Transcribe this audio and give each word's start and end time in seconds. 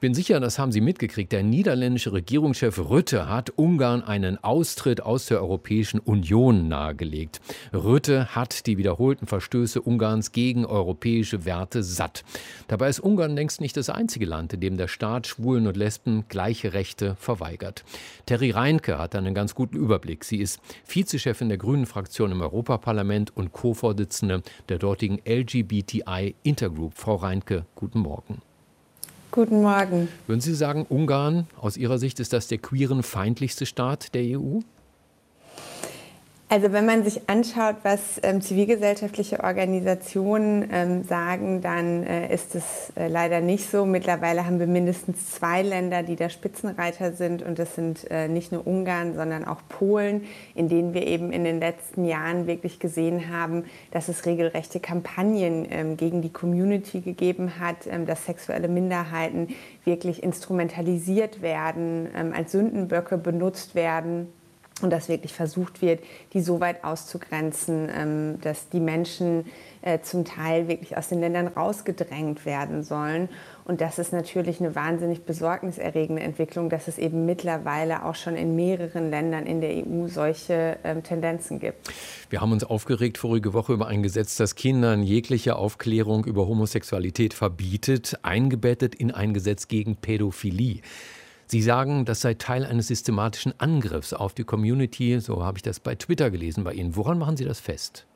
bin 0.00 0.14
sicher, 0.14 0.38
das 0.40 0.58
haben 0.58 0.72
Sie 0.72 0.80
mitgekriegt. 0.80 1.32
Der 1.32 1.42
niederländische 1.42 2.12
Regierungschef 2.12 2.78
Rütte 2.78 3.28
hat 3.28 3.50
Ungarn 3.56 4.02
einen 4.02 4.42
Austritt 4.42 5.02
aus 5.02 5.26
der 5.26 5.40
Europäischen 5.40 5.98
Union 5.98 6.68
nahegelegt. 6.68 7.40
Rütte 7.72 8.34
hat 8.34 8.66
die 8.66 8.78
wiederholten 8.78 9.26
Verstöße 9.26 9.80
Ungarns 9.80 10.32
gegen 10.32 10.66
europäische 10.66 11.44
Werte 11.44 11.82
satt. 11.82 12.24
Dabei 12.68 12.88
ist 12.88 13.00
Ungarn 13.00 13.34
längst 13.34 13.60
nicht 13.60 13.76
das 13.76 13.90
einzige 13.90 14.26
Land, 14.26 14.52
in 14.52 14.60
dem 14.60 14.76
der 14.76 14.88
Staat 14.88 15.26
Schwulen 15.26 15.66
und 15.66 15.76
Lesben 15.76 16.24
gleiche 16.28 16.72
Rechte 16.72 17.16
verweigert. 17.16 17.84
Terry 18.26 18.50
Reinke 18.50 18.98
hat 18.98 19.14
einen 19.14 19.34
ganz 19.34 19.54
guten 19.54 19.76
Überblick. 19.76 20.24
Sie 20.24 20.38
ist 20.38 20.60
Vizechefin 20.86 21.48
der 21.48 21.58
Grünen 21.58 21.86
Fraktion 21.86 22.32
im 22.32 22.40
Europaparlament 22.40 23.36
und 23.36 23.52
Co-Vorsitzende 23.52 24.42
der 24.68 24.78
dortigen 24.78 25.20
LGBTI 25.26 26.34
Intergroup. 26.42 26.94
Frau 26.94 27.16
Reinke, 27.16 27.66
guten 27.74 28.00
Morgen. 28.00 28.42
Guten 29.38 29.62
Morgen. 29.62 30.08
Würden 30.26 30.40
Sie 30.40 30.52
sagen, 30.52 30.84
Ungarn, 30.88 31.46
aus 31.56 31.76
Ihrer 31.76 31.98
Sicht, 31.98 32.18
ist 32.18 32.32
das 32.32 32.48
der 32.48 32.58
queerenfeindlichste 32.58 33.66
Staat 33.66 34.12
der 34.12 34.36
EU? 34.36 34.58
Also 36.50 36.72
wenn 36.72 36.86
man 36.86 37.04
sich 37.04 37.28
anschaut, 37.28 37.76
was 37.82 38.00
ähm, 38.22 38.40
zivilgesellschaftliche 38.40 39.44
Organisationen 39.44 40.70
ähm, 40.72 41.04
sagen, 41.04 41.60
dann 41.60 42.04
äh, 42.04 42.32
ist 42.32 42.54
es 42.54 42.90
äh, 42.96 43.08
leider 43.08 43.42
nicht 43.42 43.70
so. 43.70 43.84
Mittlerweile 43.84 44.46
haben 44.46 44.58
wir 44.58 44.66
mindestens 44.66 45.30
zwei 45.30 45.60
Länder, 45.60 46.02
die 46.02 46.16
da 46.16 46.30
Spitzenreiter 46.30 47.12
sind. 47.12 47.42
Und 47.42 47.58
das 47.58 47.74
sind 47.74 48.10
äh, 48.10 48.28
nicht 48.28 48.50
nur 48.50 48.66
Ungarn, 48.66 49.14
sondern 49.14 49.44
auch 49.44 49.60
Polen, 49.68 50.24
in 50.54 50.70
denen 50.70 50.94
wir 50.94 51.06
eben 51.06 51.32
in 51.32 51.44
den 51.44 51.60
letzten 51.60 52.06
Jahren 52.06 52.46
wirklich 52.46 52.78
gesehen 52.78 53.28
haben, 53.30 53.64
dass 53.90 54.08
es 54.08 54.24
regelrechte 54.24 54.80
Kampagnen 54.80 55.66
ähm, 55.68 55.98
gegen 55.98 56.22
die 56.22 56.32
Community 56.32 57.02
gegeben 57.02 57.60
hat, 57.60 57.86
ähm, 57.86 58.06
dass 58.06 58.24
sexuelle 58.24 58.68
Minderheiten 58.68 59.48
wirklich 59.84 60.22
instrumentalisiert 60.22 61.42
werden, 61.42 62.08
ähm, 62.16 62.32
als 62.34 62.52
Sündenböcke 62.52 63.18
benutzt 63.18 63.74
werden 63.74 64.28
und 64.82 64.90
dass 64.90 65.08
wirklich 65.08 65.32
versucht 65.32 65.82
wird, 65.82 66.00
die 66.32 66.40
so 66.40 66.60
weit 66.60 66.84
auszugrenzen, 66.84 67.88
ähm, 67.94 68.40
dass 68.40 68.68
die 68.68 68.80
Menschen 68.80 69.44
äh, 69.82 70.00
zum 70.00 70.24
Teil 70.24 70.68
wirklich 70.68 70.96
aus 70.96 71.08
den 71.08 71.20
Ländern 71.20 71.46
rausgedrängt 71.46 72.44
werden 72.44 72.82
sollen. 72.82 73.28
Und 73.64 73.80
das 73.80 73.98
ist 73.98 74.12
natürlich 74.12 74.60
eine 74.60 74.74
wahnsinnig 74.74 75.24
besorgniserregende 75.24 76.22
Entwicklung, 76.22 76.70
dass 76.70 76.88
es 76.88 76.98
eben 76.98 77.26
mittlerweile 77.26 78.04
auch 78.04 78.14
schon 78.14 78.34
in 78.34 78.56
mehreren 78.56 79.10
Ländern 79.10 79.46
in 79.46 79.60
der 79.60 79.70
EU 79.86 80.08
solche 80.08 80.78
ähm, 80.84 81.02
Tendenzen 81.02 81.60
gibt. 81.60 81.90
Wir 82.30 82.40
haben 82.40 82.52
uns 82.52 82.64
aufgeregt 82.64 83.18
vorige 83.18 83.52
Woche 83.52 83.72
über 83.72 83.86
ein 83.86 84.02
Gesetz, 84.02 84.36
das 84.36 84.54
Kindern 84.54 85.02
jegliche 85.02 85.56
Aufklärung 85.56 86.24
über 86.24 86.46
Homosexualität 86.46 87.34
verbietet, 87.34 88.18
eingebettet 88.22 88.94
in 88.94 89.10
ein 89.10 89.34
Gesetz 89.34 89.68
gegen 89.68 89.96
Pädophilie. 89.96 90.80
Sie 91.50 91.62
sagen, 91.62 92.04
das 92.04 92.20
sei 92.20 92.34
Teil 92.34 92.66
eines 92.66 92.88
systematischen 92.88 93.58
Angriffs 93.58 94.12
auf 94.12 94.34
die 94.34 94.44
Community. 94.44 95.18
So 95.18 95.42
habe 95.42 95.56
ich 95.56 95.62
das 95.62 95.80
bei 95.80 95.94
Twitter 95.94 96.30
gelesen 96.30 96.62
bei 96.62 96.74
Ihnen. 96.74 96.94
Woran 96.94 97.18
machen 97.18 97.38
Sie 97.38 97.44
das 97.46 97.58
fest? 97.58 98.06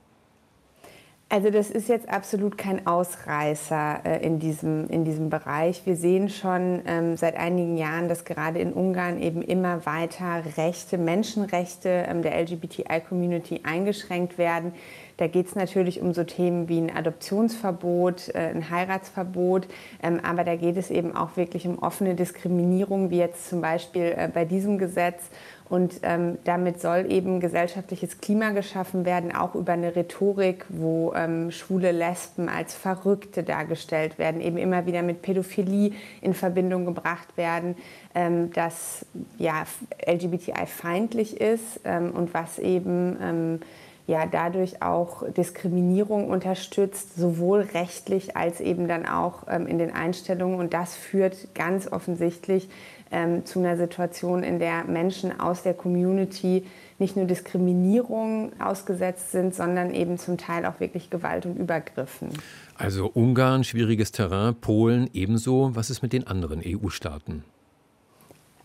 Also 1.30 1.48
das 1.48 1.70
ist 1.70 1.88
jetzt 1.88 2.10
absolut 2.10 2.58
kein 2.58 2.86
Ausreißer 2.86 4.00
äh, 4.04 4.22
in, 4.22 4.38
diesem, 4.38 4.86
in 4.90 5.06
diesem 5.06 5.30
Bereich. 5.30 5.86
Wir 5.86 5.96
sehen 5.96 6.28
schon 6.28 6.82
ähm, 6.84 7.16
seit 7.16 7.36
einigen 7.36 7.78
Jahren, 7.78 8.10
dass 8.10 8.26
gerade 8.26 8.58
in 8.58 8.74
Ungarn 8.74 9.18
eben 9.18 9.40
immer 9.40 9.86
weiter 9.86 10.42
Rechte, 10.58 10.98
Menschenrechte 10.98 11.88
ähm, 12.06 12.20
der 12.20 12.38
LGBTI-Community 12.38 13.62
eingeschränkt 13.62 14.36
werden. 14.36 14.74
Da 15.22 15.28
geht 15.28 15.46
es 15.46 15.54
natürlich 15.54 16.00
um 16.00 16.12
so 16.14 16.24
Themen 16.24 16.68
wie 16.68 16.78
ein 16.78 16.90
Adoptionsverbot, 16.90 18.30
äh, 18.34 18.38
ein 18.38 18.70
Heiratsverbot, 18.70 19.68
ähm, 20.02 20.18
aber 20.20 20.42
da 20.42 20.56
geht 20.56 20.76
es 20.76 20.90
eben 20.90 21.14
auch 21.14 21.36
wirklich 21.36 21.64
um 21.64 21.78
offene 21.78 22.16
Diskriminierung, 22.16 23.10
wie 23.10 23.18
jetzt 23.18 23.48
zum 23.48 23.60
Beispiel 23.60 24.14
äh, 24.16 24.28
bei 24.34 24.44
diesem 24.44 24.78
Gesetz. 24.78 25.22
Und 25.68 26.00
ähm, 26.02 26.38
damit 26.42 26.80
soll 26.80 27.06
eben 27.08 27.38
gesellschaftliches 27.38 28.18
Klima 28.18 28.50
geschaffen 28.50 29.04
werden, 29.04 29.32
auch 29.32 29.54
über 29.54 29.74
eine 29.74 29.94
Rhetorik, 29.94 30.66
wo 30.68 31.14
ähm, 31.14 31.52
schwule 31.52 31.92
Lesben 31.92 32.48
als 32.48 32.74
Verrückte 32.74 33.44
dargestellt 33.44 34.18
werden, 34.18 34.40
eben 34.40 34.58
immer 34.58 34.86
wieder 34.86 35.02
mit 35.02 35.22
Pädophilie 35.22 35.92
in 36.20 36.34
Verbindung 36.34 36.84
gebracht 36.84 37.36
werden, 37.36 37.76
ähm, 38.16 38.52
das 38.52 39.06
ja, 39.38 39.62
LGBTI-feindlich 40.04 41.40
ist 41.40 41.80
ähm, 41.84 42.10
und 42.10 42.34
was 42.34 42.58
eben 42.58 43.16
ähm, 43.22 43.60
ja 44.06 44.26
dadurch 44.26 44.82
auch 44.82 45.22
Diskriminierung 45.32 46.28
unterstützt, 46.28 47.16
sowohl 47.16 47.60
rechtlich 47.60 48.36
als 48.36 48.60
eben 48.60 48.88
dann 48.88 49.06
auch 49.06 49.44
ähm, 49.48 49.66
in 49.66 49.78
den 49.78 49.92
Einstellungen. 49.92 50.58
Und 50.58 50.74
das 50.74 50.94
führt 50.94 51.54
ganz 51.54 51.90
offensichtlich 51.90 52.68
ähm, 53.10 53.44
zu 53.44 53.60
einer 53.60 53.76
Situation, 53.76 54.42
in 54.42 54.58
der 54.58 54.84
Menschen 54.84 55.38
aus 55.38 55.62
der 55.62 55.74
Community 55.74 56.64
nicht 56.98 57.16
nur 57.16 57.26
Diskriminierung 57.26 58.52
ausgesetzt 58.60 59.32
sind, 59.32 59.54
sondern 59.54 59.92
eben 59.92 60.18
zum 60.18 60.38
Teil 60.38 60.66
auch 60.66 60.78
wirklich 60.80 61.10
Gewalt 61.10 61.46
und 61.46 61.58
Übergriffen. 61.58 62.28
Also 62.76 63.10
Ungarn, 63.12 63.64
schwieriges 63.64 64.12
Terrain, 64.12 64.54
Polen 64.54 65.10
ebenso. 65.12 65.74
Was 65.74 65.90
ist 65.90 66.02
mit 66.02 66.12
den 66.12 66.26
anderen 66.26 66.62
EU-Staaten? 66.64 67.44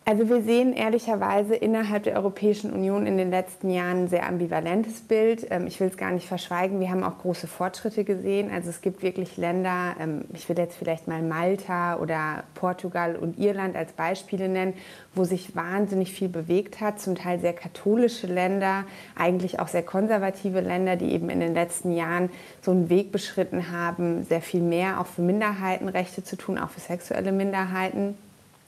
Also 0.10 0.30
wir 0.30 0.42
sehen 0.42 0.72
ehrlicherweise 0.72 1.54
innerhalb 1.54 2.04
der 2.04 2.16
Europäischen 2.16 2.72
Union 2.72 3.06
in 3.06 3.18
den 3.18 3.30
letzten 3.30 3.70
Jahren 3.70 4.04
ein 4.04 4.08
sehr 4.08 4.26
ambivalentes 4.26 5.02
Bild. 5.02 5.46
Ähm, 5.50 5.68
ich 5.68 5.82
will 5.82 5.90
es 5.90 5.98
gar 5.98 6.12
nicht 6.12 6.26
verschweigen, 6.26 6.80
wir 6.80 6.90
haben 6.90 7.04
auch 7.04 7.18
große 7.18 7.46
Fortschritte 7.46 8.06
gesehen. 8.06 8.50
Also 8.50 8.70
es 8.70 8.80
gibt 8.80 9.04
wirklich 9.04 9.36
Länder, 9.36 9.98
ähm, 10.00 10.24
ich 10.34 10.48
will 10.48 10.58
jetzt 10.58 10.78
vielleicht 10.78 11.10
mal 11.10 11.22
Malta 11.22 11.98
oder 11.98 12.46
Portugal 12.54 13.18
und 13.18 13.38
Irland 13.38 13.76
als 13.76 13.92
Beispiele 13.92 14.48
nennen, 14.48 14.76
wo 15.14 15.26
sich 15.26 15.58
wahnsinnig 15.58 16.14
viel 16.14 16.30
bewegt 16.30 16.80
hat. 16.80 17.02
Zum 17.02 17.16
Teil 17.16 17.42
sehr 17.42 17.52
katholische 17.52 18.28
Länder, 18.28 18.86
eigentlich 19.14 19.60
auch 19.60 19.68
sehr 19.68 19.84
konservative 19.84 20.62
Länder, 20.62 20.96
die 20.96 21.12
eben 21.12 21.30
in 21.30 21.42
den 21.42 21.54
letzten 21.54 21.92
Jahren 21.92 22.30
so 22.62 22.72
einen 22.72 22.90
Weg 22.90 23.12
beschritten 23.12 23.74
haben, 23.74 24.24
sehr 24.24 24.42
viel 24.42 24.62
mehr 24.62 25.02
auch 25.02 25.08
für 25.08 25.22
Minderheitenrechte 25.22 26.24
zu 26.24 26.38
tun, 26.38 26.58
auch 26.58 26.70
für 26.70 26.80
sexuelle 26.80 27.34
Minderheiten. 27.34 28.16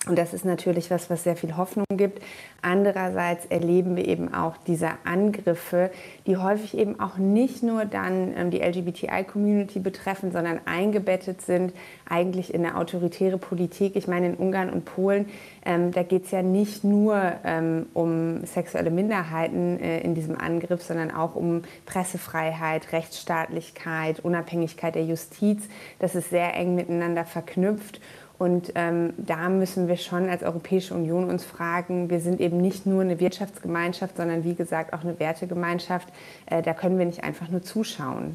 Und 0.08 0.18
das 0.18 0.34
ist 0.34 0.46
natürlich 0.46 0.90
was, 0.92 1.10
was 1.10 1.24
sehr 1.24 1.36
viel 1.36 1.58
Hoffnung 1.58 1.86
gibt. 1.90 2.24
Andererseits 2.62 3.46
erleben 3.48 3.98
wir 3.98 4.08
eben 4.08 4.34
auch 4.34 4.56
diese 4.66 4.92
Angriffe, 5.04 5.92
die 6.26 6.38
häufig 6.38 6.78
eben 6.78 7.02
auch 7.02 7.18
nicht 7.18 7.64
nur 7.64 7.84
dann 7.84 8.34
ähm, 8.38 8.50
die 8.50 8.62
LGBTI-Community 8.62 9.80
betreffen, 9.80 10.32
sondern 10.32 10.62
eingebettet 10.64 11.42
sind 11.42 11.74
eigentlich 12.08 12.54
in 12.54 12.66
eine 12.66 12.78
autoritäre 12.78 13.38
Politik. 13.38 13.98
Ich 13.98 14.08
meine, 14.08 14.28
in 14.28 14.36
Ungarn 14.36 14.70
und 14.70 14.86
Polen, 14.86 15.26
ähm, 15.66 15.92
da 15.92 16.04
geht 16.04 16.26
es 16.26 16.32
ja 16.32 16.44
nicht 16.44 16.86
nur 16.86 17.22
ähm, 17.44 17.88
um 17.94 18.46
sexuelle 18.46 18.92
Minderheiten 18.92 19.82
äh, 19.82 20.00
in 20.00 20.16
diesem 20.16 20.40
Angriff, 20.40 20.82
sondern 20.82 21.12
auch 21.12 21.36
um 21.36 21.64
Pressefreiheit, 21.86 22.94
Rechtsstaatlichkeit, 22.94 24.22
Unabhängigkeit 24.22 24.96
der 24.96 25.04
Justiz. 25.04 25.68
Das 26.00 26.16
ist 26.16 26.30
sehr 26.30 26.56
eng 26.56 26.76
miteinander 26.76 27.26
verknüpft. 27.26 28.00
Und 28.40 28.72
ähm, 28.76 29.14
da 29.18 29.50
müssen 29.50 29.90
wir 29.90 29.98
schon 29.98 30.30
als 30.30 30.44
Europäische 30.44 30.94
Union 30.94 31.30
uns 31.30 31.44
fragen, 31.44 32.10
wir 32.10 32.22
sind 32.22 32.40
eben 32.40 32.58
nicht 32.58 32.86
nur 32.86 33.02
eine 33.02 33.20
Wirtschaftsgemeinschaft, 33.20 34.16
sondern 34.16 34.46
wie 34.46 34.56
gesagt 34.56 34.94
auch 34.94 35.02
eine 35.02 35.20
Wertegemeinschaft. 35.20 36.08
Äh, 36.46 36.62
da 36.62 36.74
können 36.74 36.98
wir 36.98 37.06
nicht 37.06 37.22
einfach 37.22 37.50
nur 37.50 37.62
zuschauen. 37.62 38.32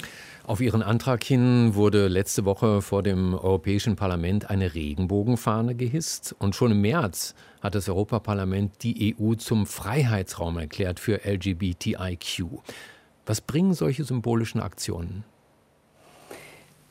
Auf 0.47 0.61
Ihren 0.61 0.83
Antrag 0.83 1.25
hin 1.25 1.75
wurde 1.75 2.09
letzte 2.09 2.45
Woche 2.45 2.83
vor 2.83 3.03
dem 3.03 3.33
Europäischen 3.33 3.97
Parlament 3.97 4.51
eine 4.51 4.75
Regenbogenfahne 4.75 5.75
gehisst. 5.75 6.37
Und 6.39 6.55
schon 6.55 6.73
im 6.73 6.83
März 6.83 7.35
hat 7.63 7.75
das 7.75 7.89
Europaparlament 7.89 8.83
die 8.83 9.17
EU 9.19 9.37
zum 9.37 9.65
Freiheitsraum 9.65 10.59
erklärt 10.59 11.01
für 11.01 11.25
LGBTIQ. 11.25 12.45
Was 13.25 13.41
bringen 13.41 13.73
solche 13.73 14.05
symbolischen 14.05 14.61
Aktionen? 14.61 15.25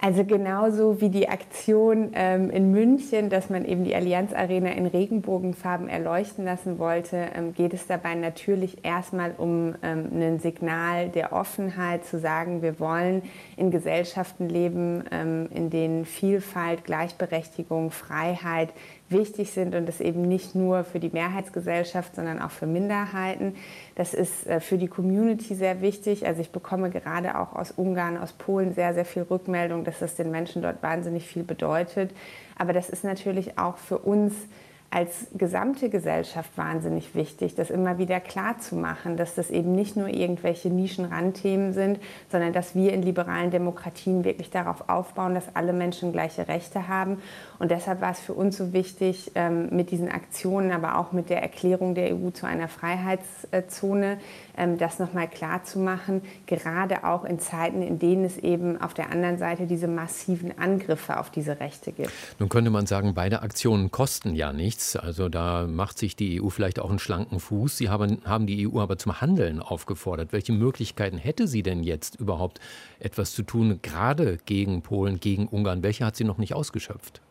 Also 0.03 0.25
genauso 0.25 0.99
wie 0.99 1.07
die 1.07 1.29
Aktion 1.29 2.11
ähm, 2.13 2.49
in 2.49 2.71
München, 2.71 3.29
dass 3.29 3.49
man 3.49 3.63
eben 3.63 3.85
die 3.85 3.95
Allianz 3.95 4.33
Arena 4.33 4.71
in 4.71 4.85
Regenbogenfarben 4.85 5.87
erleuchten 5.87 6.43
lassen 6.43 6.77
wollte, 6.77 7.27
ähm, 7.33 7.53
geht 7.53 7.73
es 7.73 7.87
dabei 7.87 8.13
natürlich 8.15 8.83
erstmal 8.83 9.33
um 9.37 9.75
ähm, 9.81 10.09
ein 10.11 10.39
Signal 10.39 11.07
der 11.07 11.31
Offenheit, 11.31 12.03
zu 12.03 12.19
sagen, 12.19 12.61
wir 12.61 12.81
wollen 12.81 13.21
in 13.55 13.71
Gesellschaften 13.71 14.49
leben, 14.49 15.05
ähm, 15.09 15.47
in 15.53 15.69
denen 15.69 16.03
Vielfalt, 16.03 16.83
Gleichberechtigung, 16.83 17.89
Freiheit 17.89 18.73
wichtig 19.13 19.51
sind 19.51 19.75
und 19.75 19.87
das 19.87 20.01
eben 20.01 20.23
nicht 20.23 20.55
nur 20.55 20.83
für 20.83 20.99
die 20.99 21.09
Mehrheitsgesellschaft, 21.09 22.15
sondern 22.15 22.41
auch 22.41 22.51
für 22.51 22.65
Minderheiten. 22.65 23.55
Das 23.95 24.13
ist 24.13 24.45
äh, 24.47 24.59
für 24.59 24.77
die 24.77 24.87
Community 24.87 25.55
sehr 25.55 25.81
wichtig. 25.81 26.27
Also 26.27 26.41
ich 26.41 26.51
bekomme 26.51 26.89
gerade 26.89 27.39
auch 27.39 27.53
aus 27.53 27.71
Ungarn, 27.71 28.17
aus 28.17 28.33
Polen 28.33 28.73
sehr, 28.73 28.93
sehr 28.93 29.05
viel 29.05 29.21
Rückmeldung, 29.23 29.85
dass 29.85 29.99
das 29.99 30.15
den 30.15 30.31
Menschen 30.31 30.61
dort 30.61 30.83
wahnsinnig 30.83 31.25
viel 31.25 31.43
bedeutet. 31.43 32.11
Aber 32.57 32.73
das 32.73 32.89
ist 32.89 33.03
natürlich 33.05 33.57
auch 33.57 33.77
für 33.77 33.99
uns 33.99 34.33
als 34.93 35.25
gesamte 35.35 35.89
Gesellschaft 35.89 36.51
wahnsinnig 36.55 37.15
wichtig, 37.15 37.55
das 37.55 37.71
immer 37.71 37.97
wieder 37.97 38.19
klar 38.19 38.59
zu 38.59 38.75
machen, 38.75 39.17
dass 39.17 39.33
das 39.33 39.49
eben 39.49 39.73
nicht 39.73 39.97
nur 39.97 40.07
irgendwelche 40.07 40.69
Nischenrandthemen 40.69 41.73
sind, 41.73 41.99
sondern 42.31 42.53
dass 42.53 42.75
wir 42.75 42.93
in 42.93 43.01
liberalen 43.01 43.49
Demokratien 43.49 44.23
wirklich 44.23 44.51
darauf 44.51 44.89
aufbauen, 44.89 45.33
dass 45.33 45.55
alle 45.55 45.73
Menschen 45.73 46.11
gleiche 46.11 46.47
Rechte 46.47 46.87
haben. 46.87 47.17
Und 47.57 47.71
deshalb 47.71 48.01
war 48.01 48.11
es 48.11 48.19
für 48.19 48.33
uns 48.33 48.55
so 48.55 48.71
wichtig, 48.71 49.31
ähm, 49.33 49.69
mit 49.71 49.89
diesen 49.89 50.09
Aktionen, 50.09 50.71
aber 50.71 50.99
auch 50.99 51.11
mit 51.11 51.31
der 51.31 51.41
Erklärung 51.41 51.95
der 51.95 52.13
EU 52.15 52.29
zu 52.29 52.45
einer 52.45 52.67
Freiheitszone, 52.67 54.19
ähm, 54.55 54.77
das 54.77 54.99
nochmal 54.99 55.27
klar 55.27 55.63
zu 55.63 55.79
machen, 55.79 56.21
gerade 56.45 57.03
auch 57.03 57.25
in 57.25 57.39
Zeiten, 57.39 57.81
in 57.81 57.97
denen 57.97 58.25
es 58.25 58.37
eben 58.37 58.79
auf 58.79 58.93
der 58.93 59.09
anderen 59.09 59.39
Seite 59.39 59.65
diese 59.65 59.87
massiven 59.87 60.55
Angriffe 60.59 61.19
auf 61.19 61.31
diese 61.31 61.59
Rechte 61.59 61.91
gibt. 61.93 62.11
Nun 62.37 62.49
könnte 62.49 62.69
man 62.69 62.85
sagen, 62.85 63.15
beide 63.15 63.41
Aktionen 63.41 63.89
kosten 63.89 64.35
ja 64.35 64.53
nichts. 64.53 64.82
Also 64.95 65.29
da 65.29 65.67
macht 65.67 65.97
sich 65.97 66.15
die 66.15 66.41
EU 66.41 66.49
vielleicht 66.49 66.79
auch 66.79 66.89
einen 66.89 66.99
schlanken 66.99 67.39
Fuß. 67.39 67.77
Sie 67.77 67.89
haben, 67.89 68.19
haben 68.25 68.47
die 68.47 68.67
EU 68.67 68.79
aber 68.79 68.97
zum 68.97 69.19
Handeln 69.21 69.59
aufgefordert. 69.59 70.33
Welche 70.33 70.53
Möglichkeiten 70.53 71.17
hätte 71.17 71.47
sie 71.47 71.63
denn 71.63 71.83
jetzt 71.83 72.19
überhaupt 72.19 72.59
etwas 72.99 73.33
zu 73.33 73.43
tun, 73.43 73.79
gerade 73.81 74.37
gegen 74.45 74.81
Polen, 74.81 75.19
gegen 75.19 75.47
Ungarn? 75.47 75.83
Welche 75.83 76.05
hat 76.05 76.15
sie 76.15 76.23
noch 76.23 76.37
nicht 76.37 76.53
ausgeschöpft? 76.53 77.21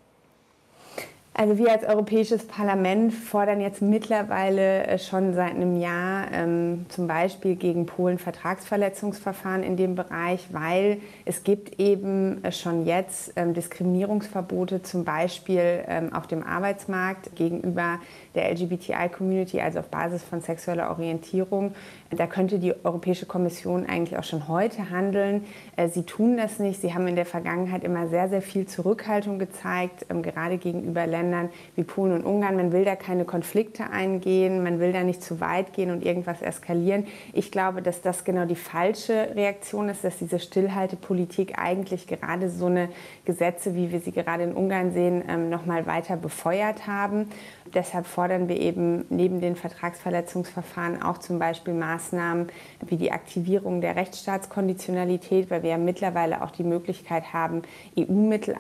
Also 1.34 1.56
wir 1.56 1.72
als 1.72 1.82
Europäisches 1.84 2.46
Parlament 2.46 3.14
fordern 3.14 3.62
jetzt 3.62 3.80
mittlerweile 3.80 4.86
äh, 4.86 4.98
schon 4.98 5.32
seit 5.32 5.52
einem 5.52 5.80
Jahr 5.80 6.30
ähm, 6.30 6.84
zum 6.90 7.06
Beispiel 7.06 7.56
gegen 7.56 7.86
Polen 7.86 8.18
Vertragsverletzungsverfahren 8.18 9.62
in 9.62 9.78
dem 9.78 9.94
Bereich, 9.94 10.48
weil 10.52 11.00
es 11.24 11.42
gibt 11.42 11.80
eben 11.80 12.44
äh, 12.44 12.52
schon 12.52 12.84
jetzt 12.84 13.32
ähm, 13.36 13.54
Diskriminierungsverbote 13.54 14.82
zum 14.82 15.06
Beispiel 15.06 15.82
ähm, 15.88 16.12
auf 16.12 16.26
dem 16.26 16.42
Arbeitsmarkt 16.42 17.34
gegenüber 17.34 17.98
der 18.34 18.50
LGBTI-Community, 18.52 19.58
also 19.62 19.78
auf 19.78 19.88
Basis 19.88 20.22
von 20.22 20.42
sexueller 20.42 20.90
Orientierung. 20.90 21.74
Da 22.10 22.26
könnte 22.26 22.58
die 22.58 22.74
Europäische 22.84 23.24
Kommission 23.24 23.86
eigentlich 23.86 24.18
auch 24.18 24.24
schon 24.24 24.48
heute 24.48 24.90
handeln. 24.90 25.46
Äh, 25.76 25.88
sie 25.88 26.02
tun 26.02 26.36
das 26.36 26.58
nicht. 26.58 26.82
Sie 26.82 26.92
haben 26.92 27.06
in 27.06 27.16
der 27.16 27.24
Vergangenheit 27.24 27.84
immer 27.84 28.08
sehr, 28.08 28.28
sehr 28.28 28.42
viel 28.42 28.66
Zurückhaltung 28.66 29.38
gezeigt, 29.38 30.04
ähm, 30.10 30.22
gerade 30.22 30.58
gegenüber 30.58 31.06
Ländern 31.06 31.21
wie 31.76 31.84
Polen 31.84 32.12
und 32.12 32.24
Ungarn. 32.24 32.56
Man 32.56 32.72
will 32.72 32.84
da 32.84 32.96
keine 32.96 33.24
Konflikte 33.24 33.90
eingehen, 33.90 34.62
man 34.62 34.80
will 34.80 34.92
da 34.92 35.02
nicht 35.02 35.22
zu 35.22 35.40
weit 35.40 35.72
gehen 35.72 35.90
und 35.90 36.04
irgendwas 36.04 36.42
eskalieren. 36.42 37.06
Ich 37.32 37.50
glaube, 37.50 37.82
dass 37.82 38.02
das 38.02 38.24
genau 38.24 38.44
die 38.44 38.56
falsche 38.56 39.34
Reaktion 39.34 39.88
ist, 39.88 40.04
dass 40.04 40.18
diese 40.18 40.38
Stillhaltepolitik 40.38 41.58
eigentlich 41.58 42.06
gerade 42.06 42.50
so 42.50 42.66
eine 42.66 42.88
Gesetze, 43.24 43.74
wie 43.74 43.92
wir 43.92 44.00
sie 44.00 44.12
gerade 44.12 44.44
in 44.44 44.54
Ungarn 44.54 44.92
sehen, 44.92 45.22
ähm, 45.28 45.50
noch 45.50 45.66
mal 45.66 45.86
weiter 45.86 46.16
befeuert 46.16 46.86
haben. 46.86 47.28
Deshalb 47.74 48.06
fordern 48.06 48.48
wir 48.48 48.60
eben 48.60 49.04
neben 49.08 49.40
den 49.40 49.56
Vertragsverletzungsverfahren 49.56 51.02
auch 51.02 51.18
zum 51.18 51.38
Beispiel 51.38 51.74
Maßnahmen 51.74 52.48
wie 52.86 52.96
die 52.96 53.12
Aktivierung 53.12 53.80
der 53.80 53.96
Rechtsstaatskonditionalität, 53.96 55.50
weil 55.50 55.62
wir 55.62 55.70
ja 55.70 55.78
mittlerweile 55.78 56.42
auch 56.42 56.50
die 56.50 56.64
Möglichkeit 56.64 57.32
haben, 57.32 57.62
EU-Mittel 57.98 58.56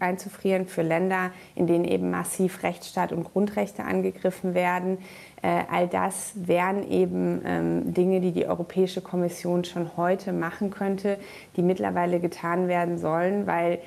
einzufrieren 0.00 0.66
für 0.66 0.82
Länder, 0.82 1.31
in 1.54 1.66
denen 1.66 1.84
eben 1.84 2.10
massiv 2.10 2.62
Rechtsstaat 2.62 3.12
und 3.12 3.24
Grundrechte 3.24 3.84
angegriffen 3.84 4.54
werden. 4.54 4.98
Äh, 5.42 5.62
all 5.70 5.88
das 5.88 6.32
wären 6.34 6.88
eben 6.88 7.42
ähm, 7.44 7.94
Dinge, 7.94 8.20
die 8.20 8.32
die 8.32 8.46
Europäische 8.46 9.00
Kommission 9.00 9.64
schon 9.64 9.96
heute 9.96 10.32
machen 10.32 10.70
könnte, 10.70 11.18
die 11.56 11.62
mittlerweile 11.62 12.20
getan 12.20 12.68
werden 12.68 12.98
sollen, 12.98 13.46
weil 13.46 13.78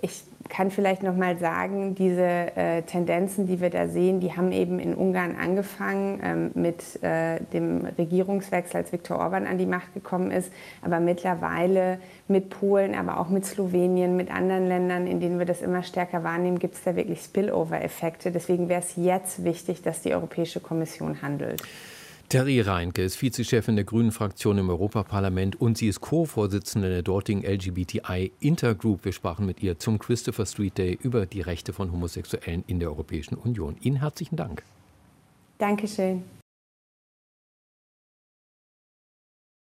ich 0.00 0.22
kann 0.48 0.70
vielleicht 0.70 1.02
noch 1.02 1.16
mal 1.16 1.38
sagen, 1.38 1.94
diese 1.94 2.22
äh, 2.22 2.82
Tendenzen, 2.82 3.46
die 3.46 3.60
wir 3.60 3.70
da 3.70 3.88
sehen, 3.88 4.20
die 4.20 4.36
haben 4.36 4.52
eben 4.52 4.78
in 4.78 4.94
Ungarn 4.94 5.36
angefangen 5.36 6.20
ähm, 6.22 6.50
mit 6.54 7.02
äh, 7.02 7.40
dem 7.52 7.84
Regierungswechsel, 7.98 8.78
als 8.78 8.92
Viktor 8.92 9.18
Orban 9.18 9.46
an 9.46 9.58
die 9.58 9.66
Macht 9.66 9.94
gekommen 9.94 10.30
ist, 10.30 10.52
aber 10.82 11.00
mittlerweile 11.00 11.98
mit 12.28 12.50
Polen, 12.50 12.94
aber 12.94 13.20
auch 13.20 13.28
mit 13.28 13.44
Slowenien, 13.44 14.16
mit 14.16 14.30
anderen 14.30 14.66
Ländern, 14.66 15.06
in 15.06 15.20
denen 15.20 15.38
wir 15.38 15.46
das 15.46 15.62
immer 15.62 15.82
stärker 15.82 16.24
wahrnehmen, 16.24 16.58
gibt 16.58 16.74
es 16.74 16.82
da 16.82 16.96
wirklich 16.96 17.20
Spillover-Effekte. 17.20 18.30
Deswegen 18.30 18.68
wäre 18.68 18.80
es 18.80 18.96
jetzt 18.96 19.44
wichtig, 19.44 19.82
dass 19.82 20.02
die 20.02 20.14
Europäische 20.14 20.60
Kommission 20.60 21.22
handelt. 21.22 21.62
Terry 22.32 22.62
Reinke 22.62 23.02
ist 23.02 23.20
Vizechefin 23.20 23.76
der 23.76 23.84
Grünen-Fraktion 23.84 24.56
im 24.56 24.70
Europaparlament 24.70 25.60
und 25.60 25.76
sie 25.76 25.88
ist 25.88 26.00
Co-Vorsitzende 26.00 26.88
der 26.88 27.02
dortigen 27.02 27.42
LGBTI-Intergroup. 27.44 29.04
Wir 29.04 29.12
sprachen 29.12 29.44
mit 29.44 29.62
ihr 29.62 29.78
zum 29.78 29.98
Christopher 29.98 30.46
Street 30.46 30.78
Day 30.78 30.98
über 31.02 31.26
die 31.26 31.42
Rechte 31.42 31.74
von 31.74 31.92
Homosexuellen 31.92 32.64
in 32.66 32.80
der 32.80 32.88
Europäischen 32.88 33.34
Union. 33.34 33.76
Ihnen 33.82 33.96
herzlichen 33.96 34.36
Dank. 34.36 34.62
Dankeschön. 35.58 36.22